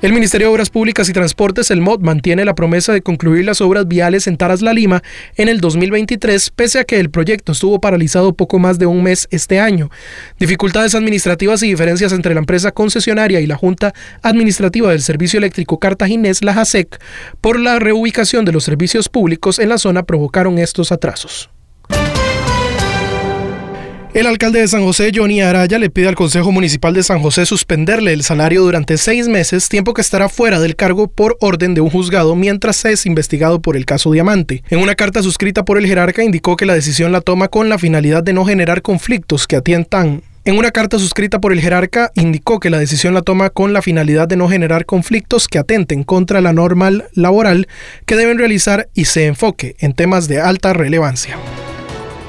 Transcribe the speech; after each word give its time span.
El 0.00 0.12
Ministerio 0.12 0.46
de 0.46 0.52
Obras 0.52 0.70
Públicas 0.70 1.08
y 1.08 1.12
Transportes, 1.12 1.72
el 1.72 1.80
MOD, 1.80 2.02
mantiene 2.02 2.44
la 2.44 2.54
promesa 2.54 2.92
de 2.92 3.02
concluir 3.02 3.44
las 3.44 3.60
obras 3.60 3.88
viales 3.88 4.28
en 4.28 4.36
Taras 4.36 4.62
La 4.62 4.72
Lima 4.72 5.02
en 5.34 5.48
el 5.48 5.60
2023, 5.60 6.50
pese 6.50 6.78
a 6.78 6.84
que 6.84 7.00
el 7.00 7.10
proyecto 7.10 7.50
estuvo 7.50 7.80
paralizado 7.80 8.32
poco 8.32 8.60
más 8.60 8.78
de 8.78 8.86
un 8.86 9.02
mes 9.02 9.26
este 9.32 9.58
año. 9.58 9.90
Dificultades 10.38 10.94
administrativas 10.94 11.64
y 11.64 11.70
diferencias 11.70 12.12
entre 12.12 12.32
la 12.32 12.38
empresa 12.38 12.70
concesionaria 12.70 13.40
y 13.40 13.48
la 13.48 13.56
Junta 13.56 13.92
Administrativa 14.22 14.90
del 14.92 15.02
Servicio 15.02 15.38
Eléctrico 15.38 15.80
Cartaginés, 15.80 16.44
la 16.44 16.54
JASEC, 16.54 17.00
por 17.40 17.58
la 17.58 17.80
reubicación 17.80 18.44
de 18.44 18.52
los 18.52 18.62
servicios 18.62 19.08
públicos 19.08 19.58
en 19.58 19.68
la 19.68 19.78
zona 19.78 20.04
provocaron 20.04 20.60
estos 20.60 20.92
atrasos. 20.92 21.50
El 24.18 24.26
alcalde 24.26 24.58
de 24.58 24.66
San 24.66 24.82
José, 24.82 25.12
Johnny 25.14 25.40
Araya, 25.42 25.78
le 25.78 25.90
pide 25.90 26.08
al 26.08 26.16
Consejo 26.16 26.50
Municipal 26.50 26.92
de 26.92 27.04
San 27.04 27.20
José 27.20 27.46
suspenderle 27.46 28.12
el 28.12 28.24
salario 28.24 28.62
durante 28.62 28.98
seis 28.98 29.28
meses, 29.28 29.68
tiempo 29.68 29.94
que 29.94 30.00
estará 30.00 30.28
fuera 30.28 30.58
del 30.58 30.74
cargo 30.74 31.06
por 31.06 31.36
orden 31.38 31.72
de 31.72 31.80
un 31.80 31.88
juzgado 31.88 32.34
mientras 32.34 32.84
es 32.84 33.06
investigado 33.06 33.62
por 33.62 33.76
el 33.76 33.86
caso 33.86 34.10
Diamante. 34.10 34.64
En 34.70 34.80
una 34.80 34.96
carta 34.96 35.22
suscrita 35.22 35.64
por 35.64 35.78
el 35.78 35.86
jerarca 35.86 36.24
indicó 36.24 36.56
que 36.56 36.66
la 36.66 36.74
decisión 36.74 37.12
la 37.12 37.20
toma 37.20 37.46
con 37.46 37.68
la 37.68 37.78
finalidad 37.78 38.24
de 38.24 38.32
no 38.32 38.44
generar 38.44 38.82
conflictos 38.82 39.46
que 39.46 39.54
atientan 39.54 40.24
en 40.44 40.58
una 40.58 40.72
carta 40.72 40.98
suscrita 40.98 41.40
por 41.40 41.52
el 41.52 41.60
jerarca, 41.60 42.10
indicó 42.16 42.58
que 42.58 42.70
la 42.70 42.80
decisión 42.80 43.14
la 43.14 43.22
toma 43.22 43.50
con 43.50 43.72
la 43.72 43.82
finalidad 43.82 44.26
de 44.26 44.36
no 44.36 44.48
generar 44.48 44.84
conflictos 44.84 45.46
que 45.46 45.60
atenten 45.60 46.02
contra 46.02 46.40
la 46.40 46.52
normal 46.52 47.04
laboral 47.12 47.68
que 48.04 48.16
deben 48.16 48.38
realizar 48.38 48.88
y 48.94 49.04
se 49.04 49.26
enfoque 49.26 49.76
en 49.78 49.92
temas 49.92 50.26
de 50.26 50.40
alta 50.40 50.72
relevancia. 50.72 51.38